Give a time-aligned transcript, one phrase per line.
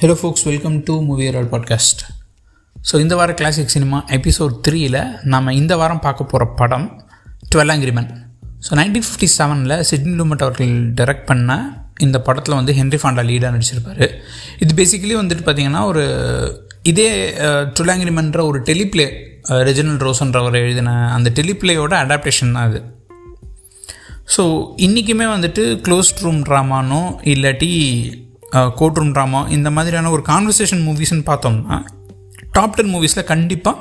[0.00, 2.02] Hello folks welcome to movie roll podcast
[2.76, 6.86] so இந்த வார classic cinema episode த்ரீயில் நம்ம இந்த வாரம் பார்க்க போகிற படம்
[7.54, 8.08] twelve angry men
[8.68, 13.52] so nineteen fifty செவனில் சிட்னி லூமட் அவர்கள் டைரக்ட் பண்ண இந்த படத்தில் வந்து ஹென்ரி ஃபாண்டா லீடாக
[13.56, 14.10] நடிச்சிருப்பார்.
[14.58, 16.04] இது பேசிக்கலி வந்துட்டு பார்த்திங்கன்னா ஒரு
[16.82, 19.06] இதே டுவெல் ஆங்கிரிமன்ற ஒரு டெலிப்ளே
[19.48, 22.82] ரெஜினல் ரோஸ்ன்றவர் எழுதின அந்த டெலிப்ளேயோட அடாப்டேஷன் தான் அது.
[24.36, 24.42] ஸோ
[24.76, 27.70] இன்றைக்குமே வந்துட்டு க்ளோஸ்ட் ரூம் ட்ராமானோ இல்லாட்டி
[28.52, 31.78] கோட்ரூம் ட்ராமா இந்த மாதிரியான ஒரு கான்வர்சேஷன் மூவிஸ்ன்னு பார்த்தோம்னா
[32.52, 33.76] டாப் டென் மூவிஸில் கண்டிப்பாக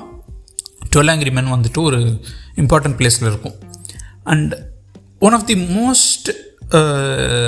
[0.95, 1.99] டுவெல் ஆங்கிரி மேன் வந்துட்டு ஒரு
[2.55, 3.55] இம்பார்ட்டன்ட் பிளேஸில் இருக்கும்.
[4.23, 4.53] And
[5.19, 6.29] one of the most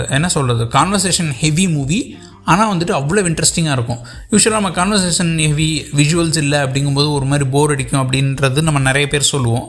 [0.10, 2.00] என்ன சொல்கிறது கான்வர்சேஷன் ஹெவி மூவி
[2.44, 4.00] ஆனால் வந்துட்டு அவ்வளோ இன்ட்ரெஸ்டிங்காக இருக்கும்.
[4.32, 9.32] யூஸ்வலாக நம்ம கான்வர்சேஷன் ஹெவி விஷுவல்ஸ் இல்லை அப்படிங்கும்போது ஒரு மாதிரி போர் அடிக்கும் அப்படின்றது நம்ம நிறைய பேர்
[9.34, 9.68] சொல்லுவோம்.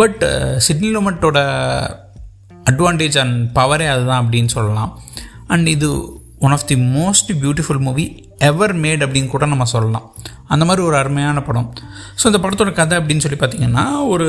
[0.00, 0.24] பட்
[0.66, 1.38] சிட்னி லோமட்டோட
[2.70, 4.90] அட்வான்டேஜ் அண்ட் பவரே அதுதான் அப்படின்னு சொல்லலாம்.
[5.46, 5.90] அண்ட் இது
[6.44, 8.04] one of the most beautiful movie
[8.48, 10.06] ever made அப்படின்னு கூட நம்ம சொல்லலாம்.
[10.52, 11.68] அந்த மாதிரி ஒரு அருமையான படம்.
[12.20, 13.84] ஸோ இந்த படத்தோட கதை அப்படின்னு சொல்லி பார்த்தீங்கன்னா
[14.14, 14.28] ஒரு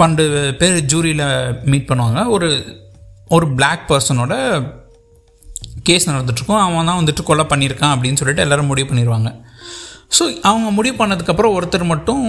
[0.00, 0.24] பன்னெண்டு
[0.60, 1.26] பேர் ஜூரியில்
[1.72, 2.20] மீட் பண்ணுவாங்க.
[2.36, 2.50] ஒரு
[3.36, 4.34] ஒரு பிளாக் பர்சனோட
[5.88, 6.62] கேஸ் நடந்துட்டுருக்கும்.
[6.66, 9.30] அவன் தான் வந்துட்டு கொலை பண்ணியிருக்கான் அப்படின்னு சொல்லிட்டு எல்லோரும் முடிவு பண்ணிடுவாங்க
[10.16, 12.22] ஸோ அவங்க முடிவு பண்ணதுக்கப்புறம் ஒருத்தர் மட்டும்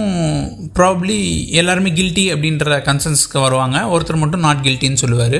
[0.78, 1.16] ப்ராப்ளி
[1.60, 3.78] எல்லாருமே கில்ட்டி அப்படின்ற கன்சன்ஸ்க்கு வருவாங்க.
[3.92, 5.38] ஒருத்தர் மட்டும் நாட் கில்ட்டின்னு சொல்லுவார்.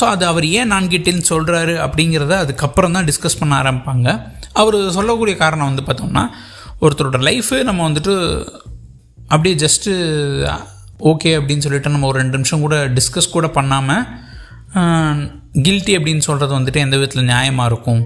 [0.00, 4.08] ஸோ அது அவர் ஏன் நான் கிட்டேன்னு சொல்கிறாரு அப்படிங்கிறத அதுக்கப்புறம் தான் டிஸ்கஸ் பண்ண ஆரம்பிப்பாங்க.
[4.60, 6.24] அவர் சொல்லக்கூடிய காரணம் வந்து பார்த்தோம்னா
[6.84, 8.14] ஒருத்தரோட லைஃபு நம்ம வந்துட்டு
[9.32, 9.90] அப்படியே ஜஸ்ட்டு
[11.10, 14.06] ஓகே அப்படின்னு சொல்லிட்டு நம்ம ஒரு ரெண்டு நிமிஷம் கூட டிஸ்கஸ் கூட பண்ணாமல்
[15.66, 18.02] கில்ட்டி அப்படின்னு சொல்கிறது வந்துட்டு எந்த விதத்தில் நியாயமாக இருக்கும்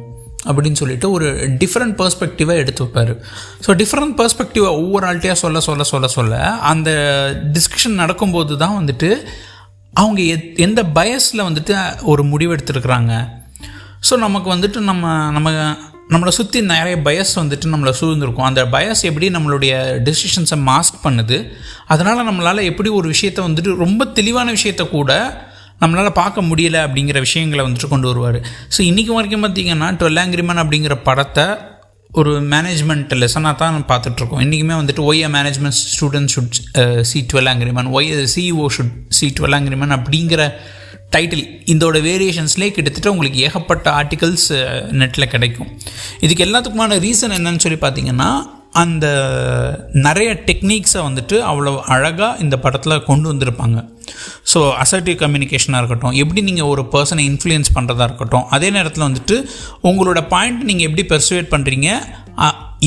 [0.49, 1.27] அப்படின்னு சொல்லிட்டு ஒரு
[1.61, 3.13] டிஃப்ரெண்ட் பர்ஸ்பெக்டிவாக எடுத்து வைப்பார்.
[3.65, 6.41] ஸோ டிஃப்ரெண்ட் பர்ஸ்பெக்டிவாக ஒவ்வொரு ஆள்கிட்டையாக சொல்ல சொல்ல சொல்ல சொல்ல
[6.73, 6.91] அந்த
[7.57, 9.11] டிஸ்கஷன் நடக்கும்போது தான் வந்துட்டு
[9.95, 13.43] அவங்க எத் எந்த பயஸில் வந்துட்டு ஒரு முடிவெடுத்துருக்குறாங்க
[14.11, 15.51] ஸோ நமக்கு வந்துட்டு நம்ம நம்ம
[16.09, 18.45] நம்மளை சுற்றி நிறைய பயஸ் வந்துட்டு நம்மளை சூழ்ந்திருக்கும்.
[18.45, 19.73] அந்த பயஸ் எப்படி நம்மளுடைய
[20.09, 21.37] டெசிஷன்ஸை மாஸ்க் பண்ணுது?
[21.87, 25.11] அதனால் நம்மளால் எப்படி ஒரு விஷயத்த வந்துட்டு ரொம்ப தெளிவான விஷயத்த கூட
[25.81, 28.39] நம்மளால் பார்க்க முடியல அப்படிங்கிற விஷயங்களை வந்துட்டு கொண்டு வருவார்.
[28.75, 31.45] ஸோ இன்றைக்கி வரைக்கும் பார்த்திங்கன்னா டுவெல் ஆங்கிரிமன் அப்படிங்கிற படத்தை
[32.21, 34.43] ஒரு மேனேஜ்மெண்ட் லெசனாக தான் பார்த்துட்ருக்கோம்.
[34.45, 36.59] இன்றைக்குமே வந்துட்டு why management student should
[37.11, 40.43] see twelve angry men why CEO should see twelve angry men அப்படிங்கிற
[41.17, 45.71] டைட்டில் இதோட வேரியேஷன்ஸ்லேயே கிட்டத்தட்ட உங்களுக்கு ஏகப்பட்ட ஆர்டிகல்ஸ் uh, நெட்டில் கிடைக்கும்.
[46.21, 48.31] இதுக்கு எல்லாத்துக்குமான ரீசன் என்னன்னு சொல்லி பார்த்தீங்கன்னா
[48.83, 49.07] அந்த
[50.07, 53.79] நிறைய டெக்னிக்ஸை வந்துட்டு அவ்வளோ அழகாக இந்த படத்தில் கொண்டு வந்திருப்பாங்க.
[54.53, 59.37] ஸோ அசர்ட்டிவ் கம்யூனிகேஷனாக இருக்கட்டும் எப்படி நீங்கள் ஒரு பர்சனை இன்ஃப்ளூயன்ஸ் பண்ணுறதா இருக்கட்டும் அதே நேரத்தில் வந்துட்டு
[59.91, 61.89] உங்களோட பாயிண்ட் நீங்கள் எப்படி பெர்சுவேட் பண்ணுறீங்க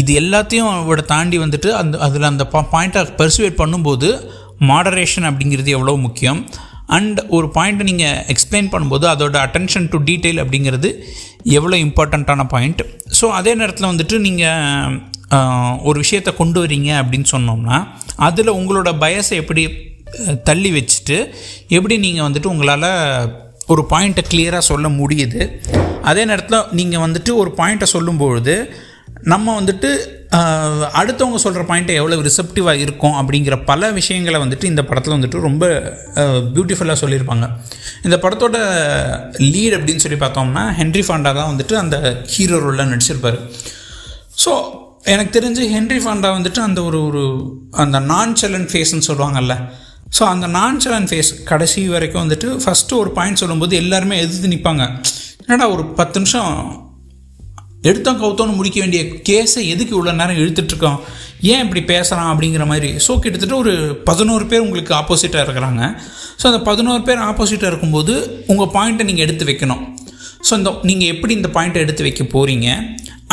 [0.02, 4.10] இது எல்லாத்தையும் அவட தாண்டி வந்துட்டு அந்த அதில் அந்த பாயிண்ட்டை பெர்சுவேட் பண்ணும்போது
[4.72, 6.40] மாடரேஷன் அப்படிங்கிறது எவ்வளோ முக்கியம்.
[6.96, 10.90] அண்ட் ஒரு பாயிண்ட்டை நீங்கள் எக்ஸ்பிளைன் பண்ணும்போது அதோட அட்டென்ஷன் டு டீட்டெயில் அப்படிங்கிறது
[11.58, 12.82] எவ்வளோ இம்பார்ட்டண்ட்டான பாயிண்ட்
[13.20, 15.00] ஸோ அதே நேரத்தில் வந்துட்டு நீங்கள்
[15.88, 17.78] ஒரு விஷயத்தை கொண்டு வரீங்க அப்படின்னு சொன்னோம்னா
[18.28, 19.64] அதில் உங்களோட பயசை எப்படி
[20.50, 21.18] தள்ளி வச்சுட்டு
[21.78, 22.90] எப்படி நீங்கள் வந்துட்டு உங்களால்
[23.74, 25.42] ஒரு பாயிண்ட்டை கிளியராக சொல்ல முடியுது?
[26.10, 28.56] அதே நேரத்தில் நீங்கள் வந்துட்டு ஒரு பாயிண்ட்டை சொல்லும்பொழுது
[29.34, 29.90] நம்ம வந்துட்டு
[31.00, 35.66] அடுத்தவங்க சொல்கிற பாயிண்ட்டை எவ்வளோ ரிசப்டிவாக இருக்கும் அப்படிங்கிற பல விஷயங்களை வந்துட்டு இந்த படத்தில் வந்துட்டு ரொம்ப
[36.56, 37.46] பியூட்டிஃபுல்லாக சொல்லியிருப்பாங்க.
[38.04, 38.58] இந்த படத்தோட
[39.52, 41.98] லீட் அப்படின்னு சொல்லி பார்த்தோம்னா ஹென்ரி ஃபாண்டா தான் வந்துட்டு அந்த
[42.34, 43.40] ஹீரோ ரோலில் நடிச்சிருப்பார்.
[44.46, 44.54] ஸோ
[45.12, 47.22] எனக்கு தெரிஞ்சு ஹென்ரி ஃபாண்டா வந்துட்டு அந்த ஒரு ஒரு
[47.84, 49.54] அந்த நான் செலன் ஃபேஸ்ன்னு சொல்லுவாங்கல்ல.
[50.18, 54.84] ஸோ அந்த நான் செலன் ஃபேஸ் கடைசி வரைக்கும் வந்துட்டு ஃபஸ்ட்டு ஒரு பாயிண்ட் சொல்லும்போது எல்லாருமே எதிர்த்து நிற்பாங்க
[55.46, 56.52] என்னடா ஒரு பத்து நிமிஷம்
[57.90, 61.00] எடுத்தோம் கவுத்தோன்னு முடிக்க வேண்டிய கேஸை எதுக்கு இவ்வளோ நேரம் இழுத்துட்ருக்கோம்
[61.52, 62.90] ஏன் இப்படி பேசுகிறான் அப்படிங்கிற மாதிரி.
[63.06, 63.74] ஸோ கிட்டத்தட்ட ஒரு
[64.10, 65.84] பதினோரு பேர் உங்களுக்கு ஆப்போசிட்டாக இருக்கிறாங்க.
[66.42, 68.14] ஸோ அந்த பதினோரு பேர் ஆப்போசிட்டாக இருக்கும்போது
[68.52, 69.84] உங்கள் பாயிண்ட்டை நீங்கள் எடுத்து வைக்கணும்.
[70.48, 72.70] ஸோ இந்த நீங்கள் எப்படி இந்த பாயிண்ட்டை எடுத்து வைக்க போகிறீங்க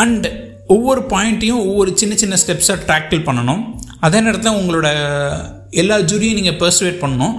[0.05, 0.27] அண்ட்
[0.75, 3.63] ஒவ்வொரு பாயிண்ட்டையும் ஒவ்வொரு சின்ன சின்ன ஸ்டெப்ஸை ட்ராக்டில் பண்ணணும்.
[4.07, 4.89] அதே நேரத்தில் உங்களோட
[5.83, 7.35] எல்லா ஜூரியும் நீங்கள் பர்சுவேட் பண்ணணும்.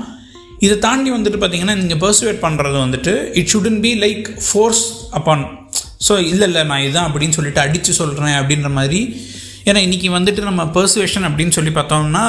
[0.65, 4.83] இதை தாண்டி வந்துட்டு பார்த்தீங்கன்னா நீங்கள் பர்சுவேட் பண்ணுறது வந்துட்டு it shouldn't be like force
[5.17, 5.43] upon
[6.07, 8.99] so இல்லை இல்லை நான் இதுதான் அப்படின்னு சொல்லிட்டு அடித்து சொல்கிறேன் அப்படின்ற மாதிரி.
[9.69, 12.25] ஏன்னா இன்றைக்கி வந்துட்டு நம்ம பர்சுவேஷன் அப்படின்னு சொல்லி பார்த்தோம்னா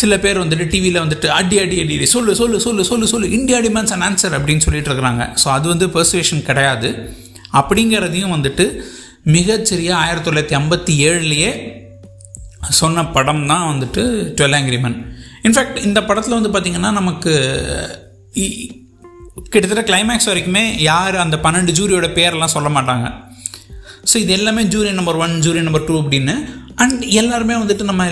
[0.00, 3.92] சில பேர் வந்துட்டு டிவியில் வந்துட்டு அடி அடி அடி சொல்லு சொல்லு சொல்லு சொல்லு சொல்லு இந்தியா டிமாண்ட்ஸ்
[3.96, 5.24] அண்ட் ஆன்சர் அப்படின்னு சொல்லிட்டு இருக்கிறாங்க.
[5.42, 6.90] ஸோ அது வந்து பர்சுவேஷன் கிடையாது.
[7.60, 8.66] அப்படிங்கிறதையும் வந்துட்டு
[9.32, 11.50] மிகச்சிறிய ஆயிரத்தி தொள்ளாயிரத்தி ஐம்பத்தி ஏழுலேயே
[12.80, 14.02] சொன்ன படம் தான் வந்துட்டு
[14.38, 14.96] டுவெல் ஆங்கிரிமன்
[15.46, 17.32] இன்ஃபேக்ட் இந்த படத்தில் வந்து பார்த்திங்கன்னா நமக்கு
[19.52, 23.06] கிட்டத்தட்ட கிளைமேக்ஸ் வரைக்குமே யார் அந்த பன்னெண்டு ஜூரியோட பேரெல்லாம் சொல்ல மாட்டாங்க.
[24.10, 26.34] ஸோ இது எல்லாமே jury number one jury number two அப்படின்னு
[26.84, 28.04] அண்ட் எல்லாருமே வந்துட்டு நம்ம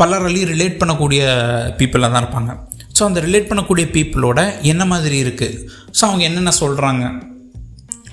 [0.00, 1.22] பலராலையும் ரிலேட் பண்ணக்கூடிய
[1.78, 2.52] பீப்புளாக தான் இருப்பாங்க.
[2.96, 4.40] ஸோ அந்த ரிலேட் பண்ணக்கூடிய பீப்புளோட
[4.72, 5.58] என்ன மாதிரி இருக்குது
[5.98, 7.04] ஸோ அவங்க என்னென்ன சொல்கிறாங்க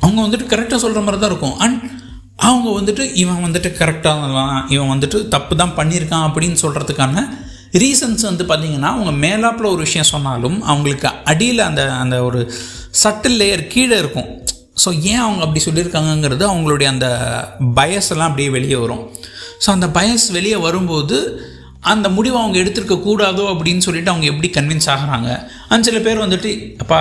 [0.03, 1.57] அவங்க வந்துட்டு கரெக்டாக சொல்கிற மாதிரி தான் இருக்கும்.
[1.65, 1.79] அண்ட்
[2.47, 4.41] அவங்க வந்துட்டு இவன் வந்துட்டு கரெக்டாக
[4.75, 7.23] இவன் வந்துட்டு தப்பு தான் பண்ணியிருக்கான் அப்படின்னு சொல்கிறதுக்கான
[7.81, 12.39] ரீசன்ஸ் வந்து பார்த்திங்கன்னா அவங்க மேலாப்பில் ஒரு விஷயம் சொன்னாலும் அவங்களுக்கு அடியில் அந்த அந்த ஒரு
[13.03, 14.29] சட்டில் லேயர் கீழே இருக்கும்.
[14.83, 17.07] ஸோ ஏன் அவங்க அப்படி சொல்லியிருக்காங்கங்கிறது அவங்களுடைய அந்த
[17.79, 19.03] பயஸ் எல்லாம் அப்படியே வெளியே வரும்.
[19.63, 21.17] ஸோ அந்த பயஸ் வெளியே வரும்போது
[21.91, 25.29] அந்த முடிவை அவங்க எடுத்திருக்க கூடாதோ அப்படின்னு சொல்லிட்டு அவங்க எப்படி கன்வின்ஸ் ஆகுறாங்க?
[25.73, 26.49] அந்த சில பேர் வந்துட்டு
[26.83, 26.99] அப்பா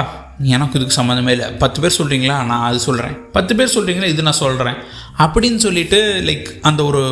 [0.54, 1.46] எனக்கு இதுக்கு சம்மந்தமே இல்லை.
[1.62, 4.76] பத்து பேர் சொல்கிறீங்களா நான் அது சொல்கிறேன் பத்து பேர் சொல்கிறீங்களா இது நான் சொல்கிறேன்
[5.18, 7.02] அப்படின்னு சொல்லிட்டு லைக் அந்த ஒரு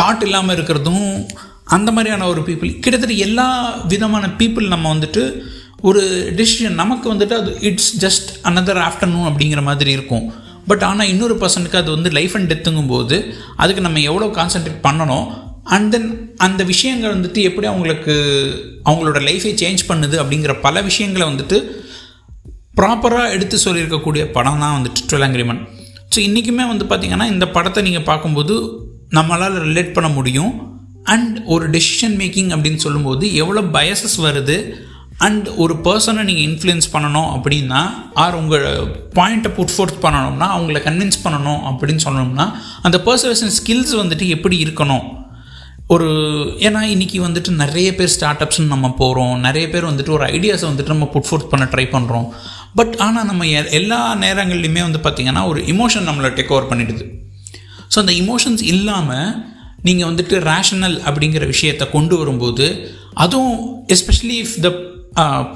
[0.00, 1.26] தாட் இல்லாமல் இருக்கிறதும்
[1.64, 5.42] அந்த மாதிரியான ஒரு பீப்புள் கிட்டத்தட்ட எல்லா விதமான பீப்புள் நம்ம வந்துட்டு
[5.80, 10.32] ஒரு டெசிஷன் நமக்கு வந்துட்டு அது இட்ஸ் ஜஸ்ட் அனதர் ஆஃப்டர்நூன் அப்படிங்கிற மாதிரி இருக்கும்.
[10.66, 15.32] பட் ஆனால் இன்னொரு பர்சனுக்கு அது வந்து லைஃப் அண்ட் டெத்துங்கும் போது அதுக்கு நம்ம எவ்வளோ கான்சென்ட்ரேட் பண்ணணும்
[15.62, 18.14] அண்ட் தென் அந்த விஷயங்கள் வந்துட்டு எப்படி அவங்களுக்கு
[18.84, 21.80] அவங்களோட லைஃபை சேஞ்ச் பண்ணுது அப்படிங்கிற பல விஷயங்களை வந்துட்டு
[22.76, 25.68] ப்ராப்பராக எடுத்து சொல்லியிருக்கக்கூடிய படம் தான் வந்துட்டு டுவெல் அங்கிரிமன்
[26.16, 28.54] ஸோ இன்றைக்குமே வந்து பார்த்திங்கன்னா இந்த படத்தை நீங்கள் பார்க்கும்போது
[29.10, 30.52] நம்மளால் ரிலேட் பண்ண முடியும்.
[31.02, 34.56] அண்ட் ஒரு டெசிஷன் மேக்கிங் அப்படின்னு சொல்லும்போது எவ்வளோ பயசஸ் வருது?
[35.18, 37.80] அண்ட் ஒரு பர்சனை நீங்கள் இன்ஃப்ளூயன்ஸ் பண்ணணும் அப்படின்னா
[38.14, 38.66] ஆர் உங்கள்
[39.14, 42.46] பாயிண்ட்டை புட் ஃபோர்த் பண்ணணும்னா அவங்கள கன்வின்ஸ் பண்ணணும் அப்படின்னு சொன்னோம்னா
[42.82, 45.04] அந்த பர்சனேஷன் ஸ்கில்ஸ் வந்துட்டு எப்படி இருக்கணும்?
[45.86, 46.06] ஒரு
[46.58, 50.94] ஏன்னா இன்றைக்கி வந்துட்டு நிறைய பேர் ஸ்டார்ட் அப்ஸ்னு நம்ம போகிறோம் நிறைய பேர் வந்துட்டு ஒரு ஐடியாஸை வந்துட்டு
[50.94, 52.26] நம்ம புட் ஃபோர்த் பண்ண ட்ரை பண்ணுறோம்
[52.78, 53.46] பட் ஆனால் நம்ம
[53.80, 57.04] எல்லா நேரங்கள்லையுமே வந்து பார்த்திங்கன்னா ஒரு இமோஷன் நம்மளை டேக் ஓவர் பண்ணிடுது.
[57.92, 59.30] ஸோ அந்த இமோஷன்ஸ் இல்லாமல்
[59.86, 62.66] நீங்கள் வந்துட்டு ரேஷனல் அப்படிங்கிற விஷயத்தை கொண்டு வரும்போது
[63.24, 63.58] அதுவும்
[63.94, 64.70] especially if the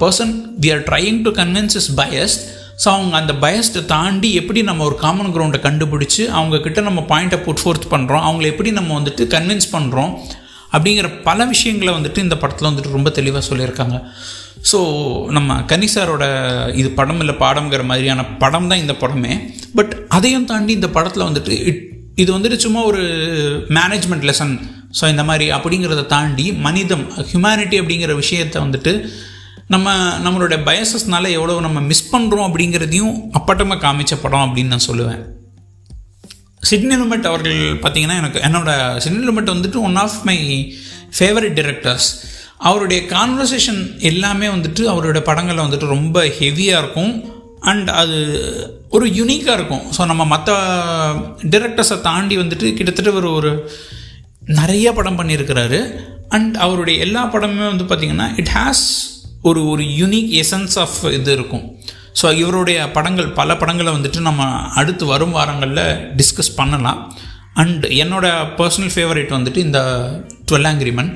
[0.03, 0.33] person
[0.63, 2.43] we are trying to convince is biased
[2.83, 7.61] so அவங்க அந்த பயஸ்ட்டை தாண்டி எப்படி நம்ம ஒரு காமன் கிரவுண்டை கண்டுபிடிச்சி அவங்கக்கிட்ட நம்ம பாயிண்ட்டை புட்
[7.63, 10.13] ஃபோர்த் பண்ணுறோம் அவங்கள எப்படி நம்ம வந்துட்டு கன்வின்ஸ் பண்ணுறோம்
[10.75, 13.95] அப்படிங்கிற பல விஷயங்களை வந்துட்டு இந்த படத்தில் வந்துட்டு ரொம்ப தெளிவாக சொல்லியிருக்காங்க.
[14.63, 14.79] ஸோ
[15.29, 16.23] நம்ம கனிசாரோட
[16.73, 19.53] இது படம் இல்லை பாடம்ங்கிற மாதிரியான படம் தான் இந்த படமே.
[19.75, 21.81] பட் அதையும் தாண்டி இந்த படத்தில் வந்துட்டு இட்
[22.15, 23.01] இது வந்துட்டு சும்மா ஒரு
[23.69, 24.59] மேனேஜ்மெண்ட் லெசன்
[25.01, 29.09] ஸோ இந்த மாதிரி அப்படிங்கிறத தாண்டி மனிதம் ஹியூமனிட்டி அப்படிங்கிற விஷயத்தை வந்துட்டு
[29.67, 29.89] நம்ம
[30.23, 35.21] நம்மளோட பயசஸ்னால எவ்வளோ நம்ம மிஸ் பண்ணுறோம் அப்படிங்கிறதையும் அப்பட்டமாக காமிச்ச படம் அப்படின்னு நான் சொல்லுவேன்.
[36.61, 40.37] சிட்னி லுமெட் அவர்கள் பார்த்தீங்கன்னா எனக்கு என்னோட சிட்னி லுமெட் வந்துட்டு one of my
[41.19, 42.09] favourite directors
[42.69, 47.13] அவருடைய கான்வர்சேஷன் எல்லாமே வந்துட்டு அவரோட படங்களில் வந்துட்டு ரொம்ப ஹெவியாக இருக்கும்.
[47.69, 48.17] அண்ட் அது
[48.95, 49.83] ஒரு யூனிக்காக இருக்கும்.
[49.95, 50.51] ஸோ நம்ம மற்ற
[51.53, 53.51] டிரெக்டர்ஸை தாண்டி வந்துட்டு கிட்டத்தட்ட ஒரு ஒரு
[54.59, 55.79] நிறைய படம் பண்ணியிருக்கிறாரு.
[56.35, 58.85] அண்ட் அவருடைய எல்லா படமுமே வந்து பார்த்திங்கன்னா இட் ஹாஸ்
[59.49, 61.65] ஒரு ஒரு யூனிக் எசன்ஸ் ஆஃப் இது இருக்கும்.
[62.21, 64.43] ஸோ இவருடைய படங்கள் பல படங்களை வந்துட்டு நம்ம
[64.79, 65.85] அடுத்து வரும் வாரங்களில்
[66.19, 66.99] டிஸ்கஸ் பண்ணலாம்.
[67.61, 69.79] அண்ட் என்னோடய பர்சனல் ஃபேவரேட் வந்துட்டு இந்த
[70.49, 71.11] டுவெல் ஆங்கிரிமன்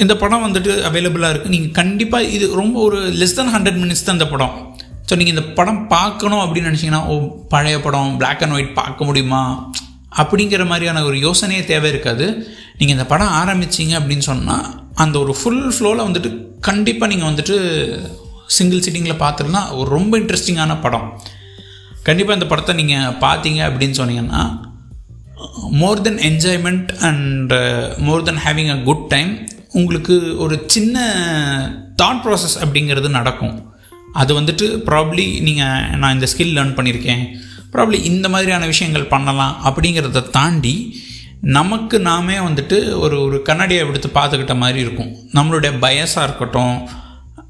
[0.00, 4.16] இந்த படம் வந்துட்டு அவைலபிளாக இருக்குது நீங்கள் கண்டிப்பாக இது ரொம்ப ஒரு லெஸ் தென் ஹண்ட்ரட் மினிட்ஸ் தான்
[4.18, 4.54] இந்த படம்.
[5.08, 7.14] ஸோ நீங்கள் இந்த படம் பார்க்கணும் அப்படின்னு நினச்சிங்கன்னா ஓ
[7.48, 9.42] பழைய படம் பிளாக் அண்ட் ஒயிட் பார்க்க முடியுமா?
[10.20, 12.26] அப்படிங்கிற மாதிரியான ஒரு யோசனையே தேவை இருக்காது.
[12.78, 16.30] நீங்கள் இந்த படம் ஆரம்பிச்சிங்க அப்படின்னு சொன்னால் அந்த ஒரு ஃபுல் ஃப்ளோவில் வந்துட்டு
[16.60, 17.56] கண்டிப்பாக நீங்கள் வந்துட்டு
[18.46, 21.06] சிங்கிள் சிட்டிங்கில் பார்த்துருந்தா ஒரு ரொம்ப இன்ட்ரெஸ்டிங்கான படம்.
[22.02, 24.42] கண்டிப்பாக இந்த படத்தை நீங்கள் பார்த்தீங்க அப்படின்னு சொன்னீங்கன்னா
[25.80, 27.52] more than enjoyment and
[28.08, 29.30] more than having a good time
[29.72, 30.96] உங்களுக்கு ஒரு சின்ன
[32.02, 33.72] தாட் ப்ராசஸ் அப்படிங்கிறது நடக்கும்.
[34.12, 37.22] அது வந்துட்டு ப்ராப்ளி நீங்கள் நான் இந்த ஸ்கில் லேர்ன் பண்ணியிருக்கேன்
[37.72, 41.00] ப்ராப்ளி இந்த மாதிரியான விஷயங்கள் பண்ணலாம் அப்படிங்கிறத தாண்டி
[41.40, 45.14] நமக்கு நாமே வந்துட்டு ஒரு ஒரு கண்ணாடியை எடுத்து பார்த்துக்கிட்ட மாதிரி இருக்கும்.
[45.32, 46.88] நம்மளுடைய பயஸாக இருக்கட்டும்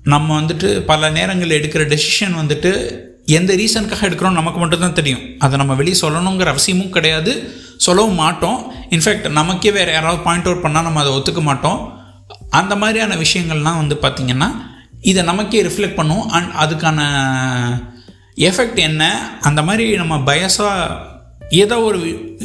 [0.03, 2.71] நம்ம வந்துட்டு பல நேரங்களில் எடுக்கிற டெசிஷன் வந்துட்டு
[3.27, 5.25] எந்த ரீசனுக்காக எடுக்கிறோம் நமக்கு மட்டும்தான் தெரியும்.
[5.39, 7.35] அதை நம்ம வெளியே சொல்லணுங்கிற அவசியமும் கிடையாது.
[7.77, 8.73] சொல்லவும் மாட்டோம்.
[8.91, 11.81] இன்ஃபேக்ட் நமக்கே வேறு யாராவது பாயிண்ட் அவுட் பண்ணால் நம்ம அதை ஒத்துக்க மாட்டோம்.
[12.51, 14.49] அந்த மாதிரியான விஷயங்கள்லாம் வந்து பார்த்திங்கன்னா
[15.01, 16.29] இதை நமக்கே ரிஃப்ளெக்ட் பண்ணும்.
[16.29, 17.01] அண்ட் அதுக்கான
[18.37, 19.31] எஃபெக்ட் என்ன?
[19.41, 21.11] அந்த மாதிரி நம்ம பயஸாக
[21.51, 21.99] ஏதோ ஒரு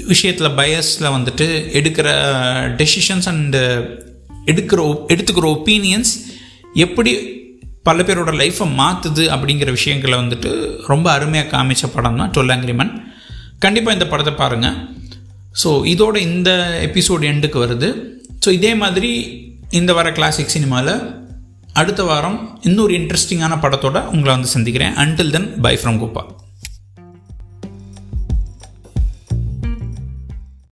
[0.07, 2.07] விஷயத்தில் பயஸில் வந்துட்டு எடுக்கிற
[2.81, 3.61] டெசிஷன்ஸ் அண்டு
[4.45, 6.11] எடுக்கிற எடுத்துக்கிற ஒப்பீனியன்ஸ்
[6.73, 7.11] எப்படி
[7.83, 10.49] பல பேரோட லைஃப்பை மாற்றுது அப்படிங்கிற விஷயங்களை வந்துட்டு
[10.85, 12.91] ரொம்ப அருமையாக காமிச்ச படம் தான் டுவெல் ஆங்கிரிமன்
[13.59, 14.77] கண்டிப்பாக இந்த படத்தை பாருங்கள்
[15.63, 16.49] ஸோ இதோட இந்த
[16.81, 17.89] எபிசோடு எண்டுக்கு வருது.
[18.45, 19.11] ஸோ இதே மாதிரி
[19.69, 21.25] இந்த வார கிளாசிக் சினிமாவில்
[21.73, 24.93] அடுத்த வாரம் இன்னொரு இன்ட்ரெஸ்டிங்கான படத்தோட உங்களை வந்து சந்திக்கிறேன்.
[24.93, 26.35] Until then bye from Gopal